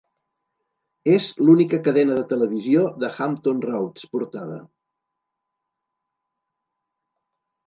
[1.15, 4.57] És l'única cadena de televisió de Hampton Roads portada.